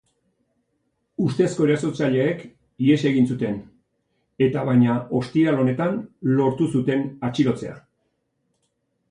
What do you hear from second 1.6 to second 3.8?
erasotzaileek ihes egin zuten,